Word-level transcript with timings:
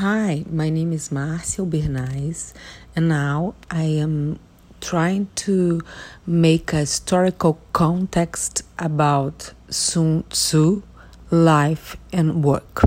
Hi, 0.00 0.46
my 0.50 0.70
name 0.70 0.94
is 0.94 1.12
Marcia 1.12 1.60
Bernais, 1.60 2.54
and 2.96 3.10
now 3.10 3.54
I 3.70 3.82
am 3.82 4.38
trying 4.80 5.28
to 5.44 5.82
make 6.26 6.72
a 6.72 6.78
historical 6.78 7.60
context 7.74 8.62
about 8.78 9.52
Sun 9.68 10.24
Tzu 10.30 10.82
life 11.30 11.98
and 12.14 12.42
work. 12.42 12.80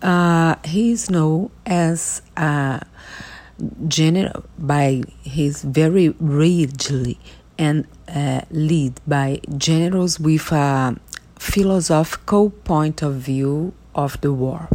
Uh, 0.00 0.54
he 0.64 0.92
is 0.92 1.10
known 1.10 1.50
as 1.66 2.22
a 2.38 2.86
general 3.86 4.44
by 4.58 5.02
his 5.22 5.60
very 5.60 6.14
rigidly 6.18 7.18
and 7.58 7.86
uh, 8.08 8.40
lead 8.50 8.98
by 9.06 9.42
generals 9.58 10.18
with 10.18 10.52
a 10.52 10.96
philosophical 11.38 12.48
point 12.48 13.02
of 13.02 13.16
view 13.16 13.74
of 13.94 14.18
the 14.22 14.32
war. 14.32 14.70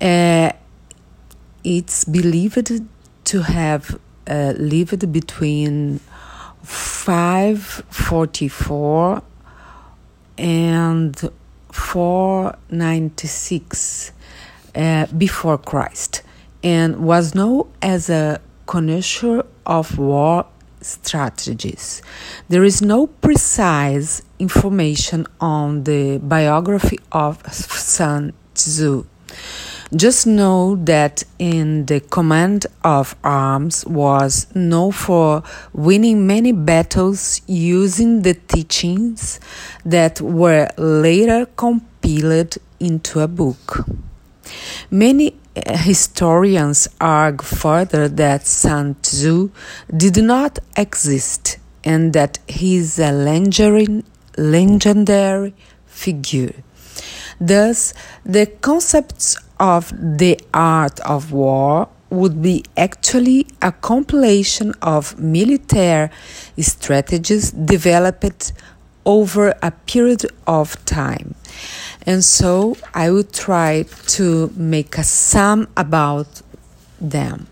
Uh, 0.00 0.52
it's 1.62 2.04
believed 2.04 2.80
to 3.24 3.42
have 3.42 4.00
uh, 4.26 4.54
lived 4.56 5.12
between 5.12 6.00
544 6.62 9.22
and 10.38 11.30
496 11.70 14.12
uh, 14.74 15.06
before 15.06 15.58
Christ 15.58 16.22
and 16.62 17.04
was 17.04 17.34
known 17.34 17.70
as 17.82 18.08
a 18.10 18.40
connoisseur 18.66 19.44
of 19.66 19.98
war 19.98 20.46
strategies. 20.80 22.00
There 22.48 22.64
is 22.64 22.80
no 22.80 23.06
precise 23.06 24.22
information 24.38 25.26
on 25.40 25.84
the 25.84 26.16
biography 26.18 27.00
of 27.12 27.46
Sun 27.52 28.32
Tzu. 28.54 29.04
Just 29.94 30.24
know 30.24 30.76
that 30.84 31.24
in 31.40 31.86
the 31.86 31.98
command 31.98 32.66
of 32.84 33.16
arms 33.24 33.84
was 33.86 34.46
known 34.54 34.92
for 34.92 35.42
winning 35.72 36.28
many 36.28 36.52
battles 36.52 37.40
using 37.48 38.22
the 38.22 38.34
teachings 38.34 39.40
that 39.84 40.20
were 40.20 40.68
later 40.78 41.46
compiled 41.56 42.56
into 42.78 43.18
a 43.18 43.26
book. 43.26 43.84
Many 44.92 45.34
eh, 45.56 45.76
historians 45.76 46.86
argue 47.00 47.44
further 47.44 48.06
that 48.06 48.46
Sun 48.46 48.94
Tzu 49.02 49.50
did 49.96 50.22
not 50.22 50.60
exist 50.76 51.58
and 51.82 52.12
that 52.12 52.38
he 52.46 52.76
is 52.76 53.00
a 53.00 53.10
legendary 54.36 55.54
figure. 55.86 56.54
Thus, 57.40 57.92
the 58.24 58.46
concepts 58.46 59.36
of 59.60 59.92
the 60.18 60.40
art 60.52 60.98
of 61.00 61.30
war 61.30 61.88
would 62.10 62.42
be 62.42 62.64
actually 62.76 63.46
a 63.62 63.70
compilation 63.70 64.74
of 64.82 65.18
military 65.20 66.10
strategies 66.58 67.52
developed 67.52 68.52
over 69.06 69.54
a 69.62 69.70
period 69.86 70.26
of 70.46 70.84
time. 70.84 71.34
And 72.06 72.24
so 72.24 72.76
I 72.94 73.10
will 73.10 73.24
try 73.24 73.84
to 74.18 74.52
make 74.56 74.98
a 74.98 75.04
sum 75.04 75.68
about 75.76 76.42
them. 77.00 77.46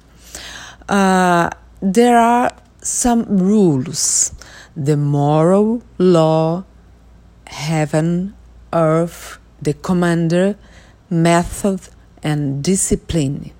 Uh, 0.88 1.50
there 1.80 2.18
are 2.18 2.52
some 2.82 3.24
rules 3.26 4.32
the 4.74 4.96
moral 4.96 5.82
law, 5.98 6.64
heaven, 7.48 8.34
earth, 8.72 9.38
the 9.60 9.74
commander, 9.74 10.56
method, 11.10 11.80
and 12.22 12.62
discipline. 12.62 13.50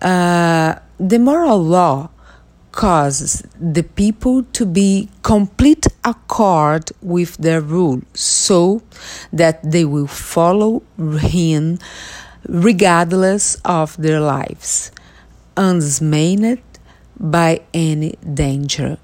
Uh, 0.00 0.76
the 0.98 1.18
moral 1.18 1.62
law 1.62 2.10
causes 2.72 3.42
the 3.60 3.82
people 3.82 4.42
to 4.44 4.64
be 4.64 5.08
complete 5.22 5.86
accord 6.04 6.90
with 7.02 7.36
their 7.36 7.60
rule 7.60 8.00
so 8.14 8.82
that 9.32 9.62
they 9.62 9.84
will 9.84 10.06
follow 10.06 10.82
him 11.20 11.78
regardless 12.48 13.56
of 13.64 13.94
their 13.98 14.20
lives 14.20 14.90
unsmained 15.56 16.62
by 17.20 17.60
any 17.74 18.14
danger 18.32 18.96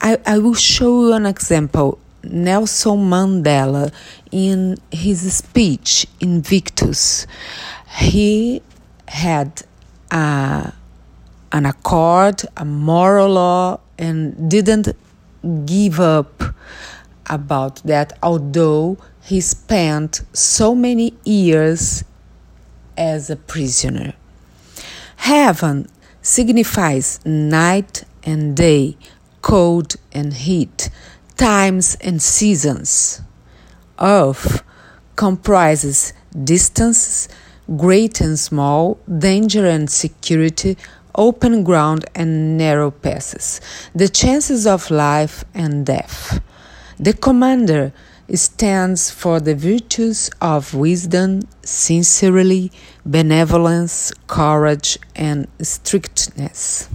I, 0.00 0.18
I 0.26 0.38
will 0.38 0.54
show 0.54 1.06
you 1.06 1.12
an 1.12 1.26
example 1.26 1.98
Nelson 2.22 2.98
Mandela 3.10 3.92
in 4.30 4.76
his 4.90 5.34
speech 5.34 6.06
Invictus. 6.20 7.26
He 7.98 8.62
had 9.08 9.62
an 10.10 10.72
accord, 11.52 12.42
a 12.56 12.64
moral 12.64 13.30
law, 13.30 13.80
and 13.98 14.50
didn't 14.50 14.96
give 15.66 15.98
up 15.98 16.42
about 17.26 17.82
that, 17.84 18.16
although 18.22 18.98
he 19.22 19.40
spent 19.40 20.22
so 20.32 20.74
many 20.74 21.14
years 21.24 22.04
as 22.96 23.30
a 23.30 23.36
prisoner. 23.36 24.14
Heaven 25.16 25.88
signifies 26.22 27.20
night 27.26 28.04
and 28.22 28.56
day, 28.56 28.96
cold 29.42 29.96
and 30.12 30.32
heat 30.32 30.88
times 31.36 31.96
and 32.00 32.22
seasons. 32.22 33.22
Earth 33.98 34.62
comprises 35.16 36.12
distances, 36.44 37.28
great 37.76 38.20
and 38.20 38.38
small, 38.38 38.98
danger 39.18 39.66
and 39.66 39.90
security, 39.90 40.76
open 41.14 41.64
ground 41.64 42.04
and 42.14 42.56
narrow 42.56 42.90
passes, 42.90 43.60
the 43.94 44.08
chances 44.08 44.66
of 44.66 44.90
life 44.90 45.44
and 45.54 45.84
death. 45.84 46.40
The 46.98 47.12
commander 47.12 47.92
stands 48.34 49.10
for 49.10 49.40
the 49.40 49.54
virtues 49.54 50.30
of 50.40 50.74
wisdom, 50.74 51.42
sincerity, 51.62 52.70
benevolence, 53.04 54.12
courage, 54.26 54.98
and 55.16 55.48
strictness. 55.60 56.88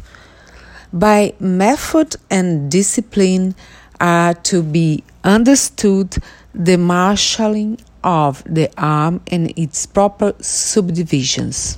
By 0.91 1.33
method 1.39 2.15
and 2.29 2.69
discipline, 2.69 3.55
are 4.03 4.33
to 4.33 4.61
be 4.61 5.01
understood 5.23 6.17
the 6.53 6.77
marshalling 6.77 7.79
of 8.03 8.43
the 8.45 8.69
arm 8.77 9.21
and 9.27 9.57
its 9.57 9.85
proper 9.85 10.33
subdivisions. 10.39 11.77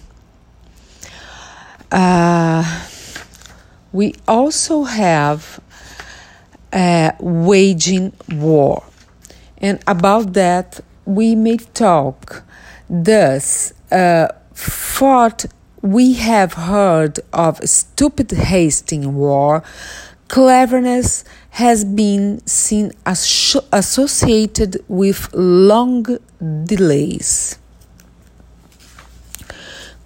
Uh, 1.92 2.64
we 3.92 4.16
also 4.28 4.84
have 4.84 5.60
uh, 6.74 7.12
waging 7.20 8.12
war, 8.34 8.84
and 9.60 9.80
about 9.88 10.34
that 10.34 10.82
we 11.06 11.36
may 11.36 11.58
talk. 11.58 12.44
Thus, 12.90 13.74
uh, 13.92 14.28
we 15.82 16.14
have 16.14 16.54
heard 16.54 17.20
of 17.32 17.58
stupid 17.70 18.32
hasting 18.32 19.16
war 19.16 19.64
Cleverness 20.28 21.24
has 21.56 21.86
been 21.86 22.46
seen 22.46 22.92
as 23.06 23.56
associated 23.72 24.84
with 24.90 25.34
long 25.34 26.04
delays. 26.66 27.58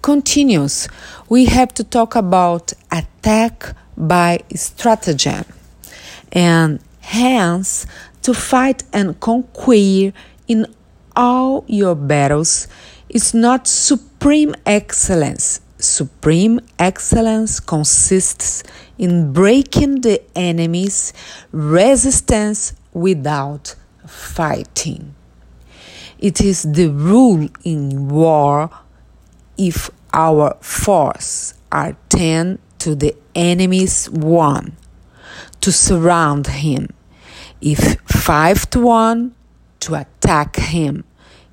Continues, 0.00 0.86
we 1.28 1.46
have 1.46 1.74
to 1.74 1.82
talk 1.82 2.14
about 2.14 2.72
attack 2.92 3.74
by 3.96 4.38
stratagem, 4.54 5.44
and 6.30 6.78
hence 7.00 7.84
to 8.22 8.32
fight 8.32 8.84
and 8.92 9.18
conquer 9.18 10.12
in 10.46 10.66
all 11.16 11.64
your 11.66 11.96
battles 11.96 12.68
is 13.08 13.34
not 13.34 13.66
supreme 13.66 14.54
excellence 14.64 15.60
Supreme 15.80 16.60
excellence 16.78 17.60
consists 17.60 18.62
in 18.98 19.32
breaking 19.32 20.02
the 20.02 20.22
enemy's 20.36 21.12
resistance 21.52 22.74
without 22.92 23.74
fighting. 24.06 25.14
It 26.18 26.40
is 26.40 26.62
the 26.62 26.88
rule 26.88 27.48
in 27.64 28.08
war 28.08 28.70
if 29.56 29.90
our 30.12 30.56
force 30.60 31.54
are 31.72 31.96
10 32.10 32.58
to 32.78 32.94
the 32.94 33.14
enemy's 33.34 34.10
1 34.10 34.76
to 35.60 35.72
surround 35.72 36.46
him, 36.46 36.88
if 37.60 38.00
5 38.02 38.70
to 38.70 38.80
1 38.80 39.34
to 39.80 39.94
attack 39.94 40.56
him, 40.56 41.04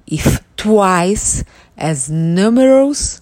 if 0.05 0.41
twice 0.55 1.43
as 1.77 2.09
numerous 2.09 3.21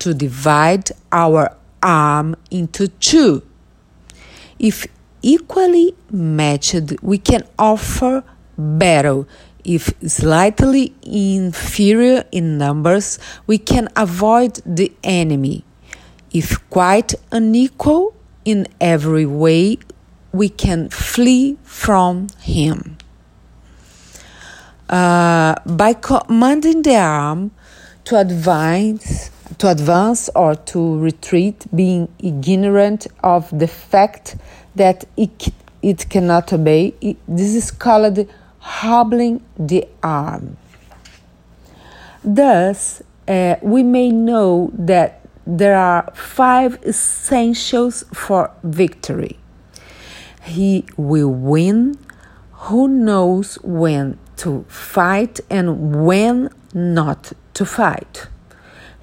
to 0.00 0.14
divide 0.14 0.90
our 1.12 1.56
arm 1.82 2.36
into 2.50 2.88
two. 2.88 3.42
If 4.58 4.86
equally 5.22 5.94
matched, 6.10 6.92
we 7.02 7.18
can 7.18 7.42
offer 7.58 8.24
battle 8.56 9.26
If 9.68 9.92
slightly 10.06 10.94
inferior 11.02 12.24
in 12.32 12.56
numbers, 12.56 13.18
we 13.46 13.58
can 13.58 13.90
avoid 13.96 14.62
the 14.64 14.90
enemy. 15.04 15.62
If 16.32 16.56
quite 16.70 17.14
unequal 17.30 18.14
in 18.46 18.66
every 18.80 19.26
way, 19.26 19.76
we 20.32 20.48
can 20.48 20.88
flee 20.88 21.58
from 21.64 22.28
him. 22.40 22.96
Uh, 24.88 25.56
by 25.66 25.92
commanding 25.92 26.80
the 26.80 26.96
arm 26.96 27.50
to 28.04 28.18
advance, 28.18 29.30
to 29.56 29.70
advance 29.70 30.28
or 30.34 30.54
to 30.54 30.98
retreat, 30.98 31.66
being 31.74 32.08
ignorant 32.18 33.06
of 33.22 33.48
the 33.56 33.66
fact 33.66 34.36
that 34.74 35.04
it, 35.16 35.48
it 35.82 36.08
cannot 36.10 36.52
obey, 36.52 36.94
it, 37.00 37.16
this 37.26 37.54
is 37.54 37.70
called 37.70 38.28
hobbling 38.58 39.42
the 39.58 39.88
arm. 40.02 40.56
Thus, 42.22 43.02
uh, 43.26 43.56
we 43.62 43.82
may 43.82 44.10
know 44.10 44.70
that 44.74 45.20
there 45.46 45.76
are 45.76 46.12
five 46.14 46.78
essentials 46.84 48.04
for 48.12 48.50
victory. 48.62 49.38
He 50.42 50.84
will 50.96 51.30
win 51.30 51.98
who 52.52 52.88
knows 52.88 53.54
when 53.62 54.18
to 54.36 54.64
fight 54.68 55.40
and 55.48 56.04
when 56.04 56.50
not 56.74 57.32
to 57.54 57.64
fight. 57.64 58.26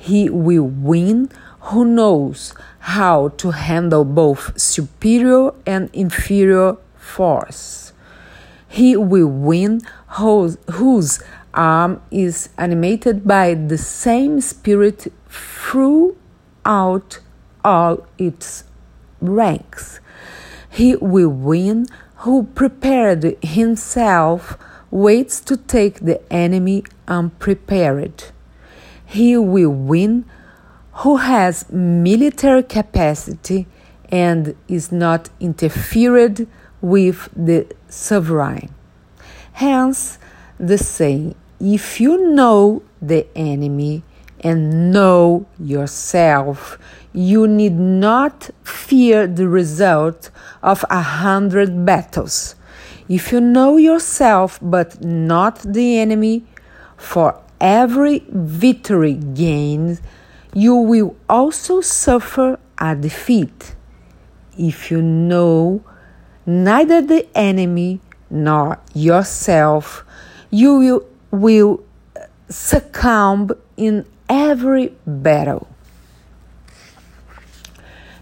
He 0.05 0.29
will 0.29 0.67
win 0.67 1.31
who 1.61 1.83
knows 1.83 2.53
how 2.77 3.29
to 3.41 3.49
handle 3.49 4.05
both 4.05 4.53
superior 4.55 5.49
and 5.65 5.89
inferior 5.93 6.77
force. 6.95 7.91
He 8.67 8.95
will 8.95 9.25
win 9.25 9.81
whose, 10.09 11.23
arm 11.55 12.03
is 12.11 12.49
animated 12.55 13.25
by 13.25 13.55
the 13.55 13.79
same 13.79 14.41
spirit 14.41 15.11
throughout 15.27 17.19
all 17.63 18.05
its 18.19 18.63
ranks. 19.21 19.99
He 20.69 20.95
will 20.97 21.29
win 21.29 21.87
who 22.17 22.43
prepared 22.53 23.37
himself 23.41 24.55
waits 24.91 25.39
to 25.41 25.57
take 25.57 26.01
the 26.01 26.21
enemy 26.31 26.83
unprepared. 27.07 28.34
He 29.05 29.37
will 29.37 29.71
win 29.71 30.25
who 30.99 31.17
has 31.17 31.69
military 31.71 32.63
capacity 32.63 33.67
and 34.09 34.55
is 34.67 34.91
not 34.91 35.29
interfered 35.39 36.47
with 36.81 37.29
the 37.35 37.67
sovereign. 37.89 38.73
Hence, 39.53 40.17
the 40.59 40.77
saying, 40.77 41.35
if 41.59 41.99
you 41.99 42.33
know 42.33 42.83
the 43.01 43.27
enemy 43.35 44.03
and 44.41 44.91
know 44.91 45.45
yourself, 45.59 46.77
you 47.13 47.47
need 47.47 47.73
not 47.73 48.49
fear 48.63 49.27
the 49.27 49.47
result 49.47 50.29
of 50.61 50.83
a 50.89 51.01
hundred 51.01 51.85
battles 51.85 52.55
if 53.07 53.31
you 53.31 53.39
know 53.39 53.77
yourself 53.77 54.59
but 54.61 55.03
not 55.03 55.59
the 55.59 55.99
enemy, 55.99 56.43
for 56.97 57.39
every 57.59 58.23
victory 58.29 59.13
gained, 59.13 60.01
you 60.53 60.75
will 60.75 61.15
also 61.29 61.81
suffer 61.81 62.59
a 62.77 62.95
defeat. 62.95 63.75
If 64.57 64.89
you 64.91 65.01
know 65.01 65.83
neither 66.45 67.01
the 67.01 67.27
enemy 67.35 67.99
nor 68.29 68.79
yourself, 68.93 70.05
you 70.49 70.77
will, 70.77 71.05
will 71.31 71.83
succumb 72.49 73.51
in 73.77 74.05
every 74.29 74.93
battle. 75.05 75.67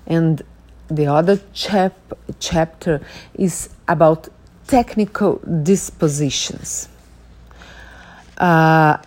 And 0.06 0.42
the 0.90 1.08
other 1.08 1.40
chap, 1.54 1.94
chapter 2.40 3.02
is 3.34 3.70
about 3.88 4.28
technical 4.68 5.40
dispositions. 5.64 6.90
Uh, 8.38 8.98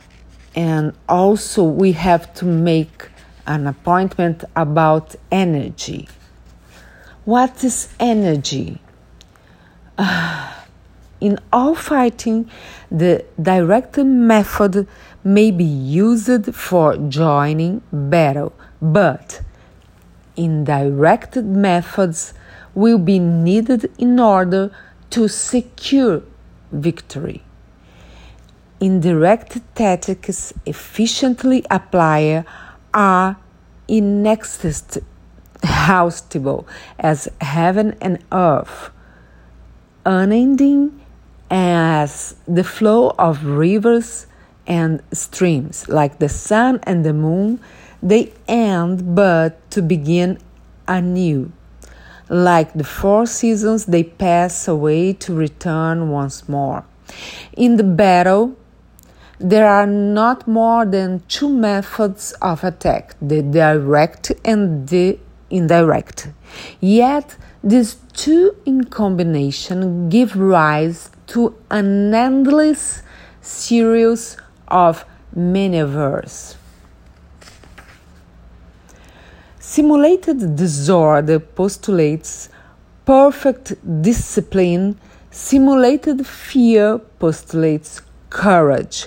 and 0.56 0.94
also, 1.06 1.62
we 1.62 1.92
have 1.92 2.32
to 2.34 2.46
make 2.46 3.10
an 3.46 3.66
appointment 3.66 4.42
about 4.56 5.14
energy. 5.30 6.08
What 7.26 7.62
is 7.62 7.94
energy? 8.00 8.80
Uh, 9.98 10.52
in 11.20 11.38
all 11.52 11.74
fighting, 11.74 12.50
the 12.90 13.24
direct 13.40 13.98
method 13.98 14.88
may 15.22 15.50
be 15.50 15.64
used 15.64 16.54
for 16.54 16.96
joining 16.96 17.82
battle, 17.92 18.54
but 18.80 19.42
indirect 20.36 21.36
methods 21.36 22.32
will 22.74 22.98
be 22.98 23.18
needed 23.18 23.90
in 23.98 24.18
order 24.20 24.70
to 25.10 25.28
secure 25.28 26.22
victory. 26.72 27.45
Indirect 28.78 29.58
tactics 29.74 30.52
efficiently 30.66 31.64
applied 31.70 32.44
are 32.92 33.38
inexhaustible 33.88 36.68
as 36.98 37.26
heaven 37.40 37.96
and 38.02 38.22
earth, 38.30 38.90
unending 40.04 41.00
as 41.50 42.36
the 42.46 42.64
flow 42.64 43.14
of 43.18 43.46
rivers 43.46 44.26
and 44.66 45.02
streams, 45.10 45.88
like 45.88 46.18
the 46.18 46.28
sun 46.28 46.78
and 46.82 47.02
the 47.02 47.14
moon, 47.14 47.58
they 48.02 48.30
end 48.46 49.14
but 49.14 49.70
to 49.70 49.80
begin 49.80 50.38
anew. 50.86 51.50
Like 52.28 52.74
the 52.74 52.84
four 52.84 53.24
seasons, 53.24 53.86
they 53.86 54.02
pass 54.02 54.68
away 54.68 55.14
to 55.14 55.34
return 55.34 56.10
once 56.10 56.46
more. 56.46 56.84
In 57.56 57.76
the 57.76 57.84
battle, 57.84 58.54
there 59.38 59.68
are 59.68 59.86
not 59.86 60.46
more 60.48 60.86
than 60.86 61.22
two 61.28 61.48
methods 61.48 62.32
of 62.40 62.64
attack 62.64 63.14
the 63.20 63.42
direct 63.42 64.32
and 64.44 64.88
the 64.88 65.18
indirect. 65.50 66.28
Yet, 66.80 67.36
these 67.62 67.96
two 68.12 68.56
in 68.64 68.84
combination 68.84 70.08
give 70.08 70.36
rise 70.36 71.10
to 71.28 71.56
an 71.70 72.14
endless 72.14 73.02
series 73.40 74.36
of 74.68 75.04
maneuvers. 75.34 76.56
Simulated 79.58 80.56
disorder 80.56 81.40
postulates 81.40 82.48
perfect 83.04 83.74
discipline. 84.00 84.98
Simulated 85.30 86.26
fear 86.26 86.98
postulates 86.98 88.00
courage. 88.30 89.06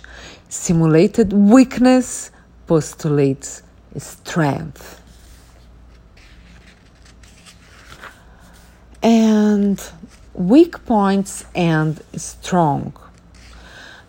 Simulated 0.50 1.34
weakness 1.34 2.32
postulates 2.68 3.64
strength. 3.98 5.02
And 9.02 9.82
weak 10.34 10.86
points 10.86 11.46
and 11.56 12.02
strong. 12.16 12.94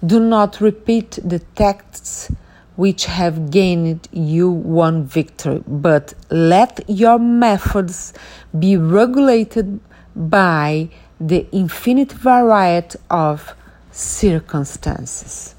Do 0.04 0.18
not 0.18 0.60
repeat 0.60 1.18
the 1.22 1.40
texts 1.54 2.30
which 2.76 3.04
have 3.04 3.50
gained 3.50 4.08
you 4.10 4.50
one 4.50 5.04
victory, 5.04 5.62
but 5.66 6.14
let 6.30 6.80
your 6.88 7.18
methods 7.18 8.14
be 8.58 8.76
regulated 8.76 9.80
by 10.16 10.88
the 11.20 11.46
infinite 11.52 12.12
variety 12.12 12.98
of 13.10 13.54
circumstances. 13.92 15.54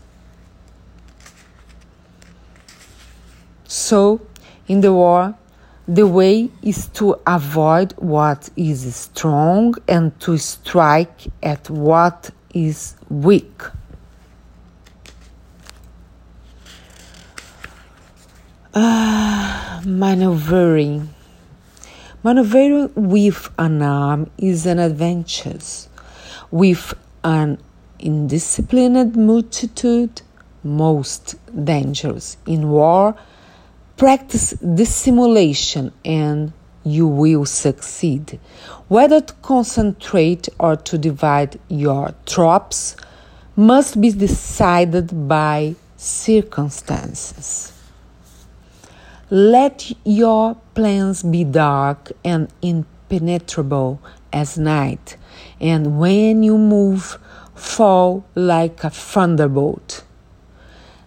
So, 3.68 4.22
in 4.68 4.82
the 4.82 4.94
war, 4.94 5.36
the 5.88 6.08
way 6.08 6.50
is 6.62 6.88
to 6.88 7.16
avoid 7.26 7.94
what 7.98 8.50
is 8.56 8.96
strong 8.96 9.76
and 9.88 10.18
to 10.22 10.38
strike 10.38 11.28
at 11.42 11.70
what 11.70 12.30
is 12.54 12.96
weak. 13.10 13.62
Uh, 18.74 19.82
maneuvering. 19.86 21.10
Maneuvering 22.24 22.92
with 22.96 23.50
an 23.58 23.82
arm 23.82 24.30
is 24.38 24.66
an 24.66 24.80
adventure. 24.80 25.60
With 26.52 26.94
an 27.24 27.58
indisciplined 28.02 29.16
multitude, 29.16 30.22
most 30.64 31.36
dangerous. 31.66 32.38
In 32.46 32.70
war, 32.70 33.16
practice 33.98 34.52
dissimulation 34.52 35.92
and 36.04 36.54
you 36.84 37.08
will 37.08 37.46
succeed. 37.46 38.40
Whether 38.88 39.22
to 39.22 39.34
concentrate 39.42 40.50
or 40.60 40.76
to 40.76 40.98
divide 40.98 41.60
your 41.68 42.14
troops, 42.26 42.96
must 43.56 44.00
be 44.00 44.12
decided 44.12 45.28
by 45.28 45.76
circumstances. 45.98 47.74
Let 49.30 49.92
your 50.04 50.58
plans 50.74 51.24
be 51.24 51.44
dark 51.44 52.12
and 52.24 52.50
impenetrable 52.62 54.02
as 54.34 54.58
night, 54.58 55.18
and 55.60 56.00
when 56.00 56.44
you 56.44 56.58
move, 56.58 57.18
fall 57.62 58.26
like 58.36 58.84
a 58.84 58.90
thunderbolt. 58.90 60.04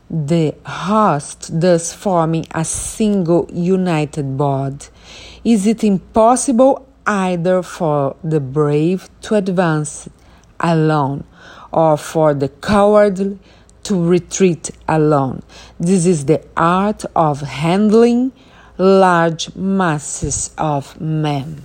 The 0.09 0.55
host 0.65 1.61
thus 1.61 1.93
forming 1.93 2.47
a 2.55 2.65
single 2.65 3.49
united 3.53 4.39
body, 4.39 4.87
is 5.43 5.67
it 5.67 5.83
impossible 5.83 6.87
either 7.07 7.63
for 7.63 8.17
the 8.23 8.41
brave 8.41 9.11
to 9.23 9.35
advance 9.35 10.09
alone 10.61 11.25
or 11.73 11.97
for 11.97 12.33
the 12.33 12.49
cowardly 12.49 13.39
to 13.83 14.03
retreat 14.03 14.71
alone. 14.89 15.43
This 15.79 16.07
is 16.07 16.25
the 16.25 16.41
art 16.57 17.05
of 17.17 17.41
handling 17.41 18.33
large 18.79 19.55
masses 19.55 20.55
of 20.57 20.99
men. 21.01 21.63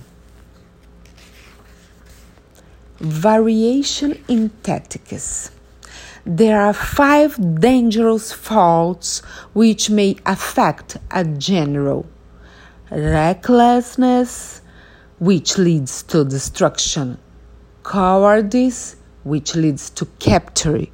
Variation 3.00 4.22
in 4.28 4.50
tactics. 4.62 5.50
There 6.26 6.60
are 6.60 6.74
five 6.74 7.58
dangerous 7.58 8.30
faults 8.30 9.20
which 9.54 9.88
may 9.88 10.16
affect 10.26 10.98
a 11.10 11.24
general 11.24 12.04
recklessness, 12.90 14.60
which 15.18 15.56
leads 15.56 16.02
to 16.02 16.26
destruction, 16.26 17.16
cowardice, 17.82 18.96
which 19.22 19.54
leads 19.54 19.88
to 19.90 20.04
capture, 20.18 20.84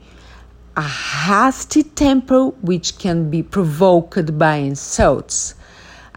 a 0.77 0.83
hasty 0.83 1.83
temper 1.83 2.51
which 2.63 2.99
can 2.99 3.31
be 3.31 3.43
provoked 3.43 4.39
by 4.39 4.59
insults, 4.59 5.57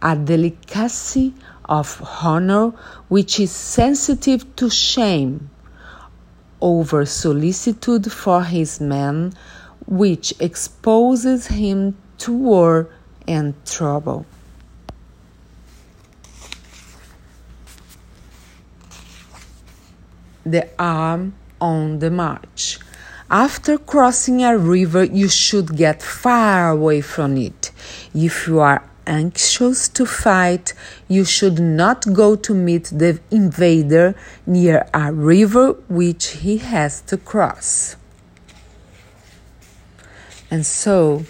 a 0.03 0.15
delicacy 0.15 1.34
of 1.65 2.00
honor 2.22 2.67
which 3.08 3.39
is 3.39 3.50
sensitive 3.50 4.55
to 4.55 4.69
shame, 4.69 5.50
over 6.61 7.05
solicitude 7.05 8.11
for 8.11 8.43
his 8.43 8.79
men, 8.79 9.33
which 9.85 10.33
exposes 10.39 11.47
him 11.47 11.95
to 12.19 12.33
war 12.33 12.89
and 13.27 13.53
trouble. 13.65 14.25
The 20.45 20.67
arm 20.79 21.33
on 21.61 21.99
the 21.99 22.09
march. 22.09 22.79
After 23.29 23.77
crossing 23.77 24.43
a 24.43 24.57
river, 24.57 25.03
you 25.03 25.29
should 25.29 25.77
get 25.77 26.01
far 26.01 26.71
away 26.71 27.01
from 27.01 27.37
it. 27.37 27.71
If 28.15 28.47
you 28.47 28.59
are 28.59 28.88
anxious 29.09 29.89
to 29.89 30.05
fight, 30.05 30.73
you 31.09 31.25
should 31.25 31.59
not 31.59 32.13
go 32.13 32.35
to 32.35 32.53
meet 32.53 32.85
the 32.85 33.19
invader 33.31 34.15
near 34.45 34.87
a 34.93 35.11
river 35.11 35.73
which 35.89 36.27
he 36.43 36.59
has 36.59 37.01
to 37.01 37.17
cross. 37.17 37.97
And 40.51 40.65
so, 40.65 41.25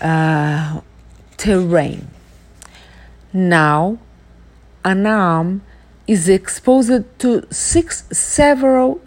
uh, 0.00 0.80
terrain. 1.36 2.08
Now, 3.32 3.98
an 4.84 5.06
arm 5.06 5.62
is 6.06 6.28
exposed 6.28 7.04
to 7.20 7.46
six 7.50 8.04
several 8.10 9.00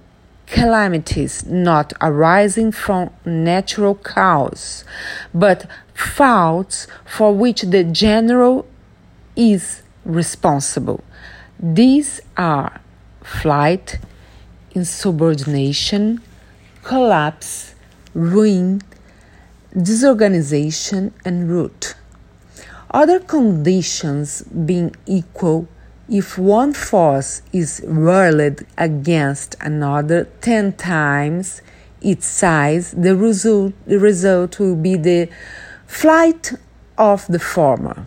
calamities 0.53 1.43
not 1.47 1.91
arising 1.99 2.71
from 2.71 3.09
natural 3.25 3.95
cause, 3.95 4.85
but 5.33 5.65
faults 5.95 6.85
for 7.05 7.33
which 7.33 7.63
the 7.63 7.83
general 7.83 8.67
is 9.35 9.81
responsible. 10.05 11.03
These 11.59 12.21
are 12.37 12.79
flight, 13.23 13.97
insubordination, 14.75 16.21
collapse, 16.83 17.73
ruin, 18.13 18.83
disorganization, 19.75 21.15
and 21.25 21.51
rout. 21.51 21.95
Other 22.91 23.19
conditions 23.19 24.43
being 24.43 24.95
equal, 25.07 25.67
if 26.13 26.37
one 26.37 26.71
force 26.71 27.41
is 27.51 27.81
whirled 27.87 28.61
against 28.77 29.55
another 29.59 30.25
10 30.41 30.73
times 30.73 31.63
its 32.03 32.27
size, 32.27 32.91
the 32.91 33.15
result, 33.15 33.73
the 33.87 33.97
result 33.97 34.59
will 34.59 34.75
be 34.75 34.95
the 34.95 35.27
flight 35.87 36.53
of 36.99 37.25
the 37.25 37.39
former. 37.39 38.05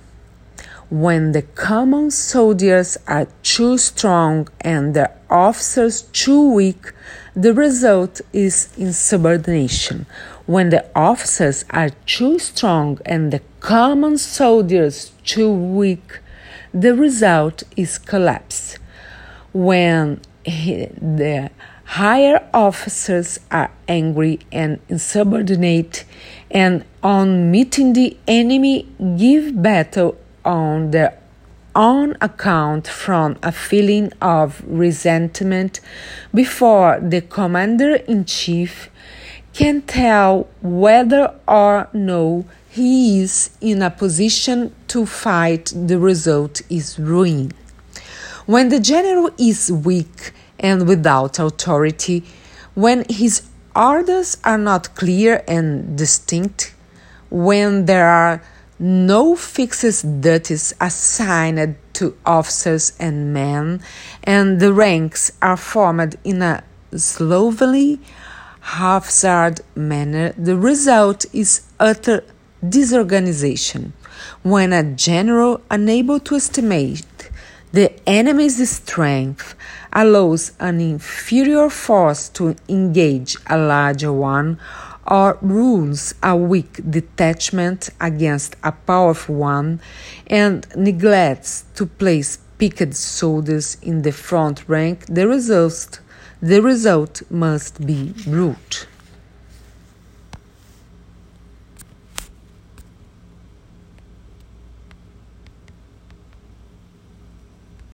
When 0.88 1.32
the 1.32 1.42
common 1.42 2.12
soldiers 2.12 2.96
are 3.08 3.26
too 3.42 3.76
strong 3.76 4.46
and 4.60 4.94
the 4.94 5.10
officers 5.28 6.02
too 6.02 6.52
weak, 6.52 6.92
the 7.34 7.52
result 7.52 8.20
is 8.32 8.68
insubordination. 8.78 10.06
When 10.46 10.70
the 10.70 10.86
officers 10.94 11.64
are 11.70 11.90
too 12.06 12.38
strong 12.38 13.00
and 13.04 13.32
the 13.32 13.42
common 13.58 14.16
soldiers 14.16 15.10
too 15.24 15.52
weak, 15.52 16.20
the 16.80 16.94
result 16.94 17.62
is 17.74 17.96
collapse. 17.96 18.76
When 19.54 20.20
he, 20.44 20.86
the 21.00 21.50
higher 21.84 22.46
officers 22.52 23.40
are 23.50 23.70
angry 23.88 24.40
and 24.52 24.78
insubordinate, 24.90 26.04
and 26.50 26.84
on 27.02 27.50
meeting 27.50 27.94
the 27.94 28.16
enemy, 28.28 28.86
give 29.16 29.62
battle 29.62 30.18
on 30.44 30.90
their 30.90 31.18
own 31.74 32.16
account 32.20 32.86
from 32.88 33.38
a 33.42 33.52
feeling 33.52 34.12
of 34.20 34.62
resentment 34.66 35.80
before 36.34 37.00
the 37.00 37.22
commander 37.22 37.94
in 37.94 38.24
chief 38.26 38.90
can 39.54 39.80
tell 39.80 40.46
whether 40.60 41.34
or 41.48 41.88
no 41.94 42.44
he 42.76 43.22
is 43.22 43.48
in 43.62 43.80
a 43.80 43.90
position 43.90 44.70
to 44.86 45.06
fight, 45.06 45.72
the 45.74 45.98
result 45.98 46.60
is 46.68 46.98
ruin. 46.98 47.50
When 48.44 48.68
the 48.68 48.80
general 48.80 49.30
is 49.38 49.72
weak 49.72 50.32
and 50.60 50.86
without 50.86 51.38
authority, 51.38 52.22
when 52.74 53.06
his 53.08 53.48
orders 53.74 54.36
are 54.44 54.58
not 54.58 54.94
clear 54.94 55.42
and 55.48 55.96
distinct, 55.96 56.74
when 57.30 57.86
there 57.86 58.08
are 58.08 58.42
no 58.78 59.34
fixed 59.36 60.20
duties 60.20 60.74
assigned 60.78 61.76
to 61.94 62.14
officers 62.26 62.92
and 63.00 63.32
men, 63.32 63.80
and 64.22 64.60
the 64.60 64.74
ranks 64.74 65.32
are 65.40 65.56
formed 65.56 66.16
in 66.24 66.42
a 66.42 66.62
slovenly, 66.94 68.00
haphazard 68.60 69.62
manner, 69.74 70.34
the 70.36 70.58
result 70.58 71.24
is 71.32 71.62
utter 71.80 72.22
disorganization. 72.68 73.92
When 74.42 74.72
a 74.72 74.82
general, 74.82 75.60
unable 75.70 76.20
to 76.20 76.36
estimate 76.36 77.30
the 77.72 77.92
enemy's 78.08 78.70
strength, 78.70 79.54
allows 79.92 80.52
an 80.60 80.80
inferior 80.80 81.68
force 81.68 82.28
to 82.30 82.56
engage 82.68 83.36
a 83.46 83.58
larger 83.58 84.12
one, 84.12 84.58
or 85.06 85.38
rules 85.40 86.14
a 86.22 86.34
weak 86.34 86.80
detachment 86.90 87.90
against 88.00 88.56
a 88.62 88.72
powerful 88.72 89.34
one, 89.34 89.80
and 90.26 90.66
neglects 90.76 91.64
to 91.74 91.86
place 91.86 92.38
picked 92.58 92.94
soldiers 92.94 93.76
in 93.82 94.02
the 94.02 94.12
front 94.12 94.68
rank, 94.68 95.04
the 95.06 95.28
result, 95.28 96.00
the 96.40 96.60
result 96.62 97.22
must 97.30 97.86
be 97.86 98.14
rout. 98.26 98.86